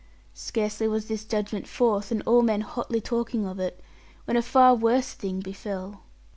[0.33, 3.79] Scarcely was this judgment forth, and all men hotly talking of it,
[4.25, 6.01] when a far worse thing befell.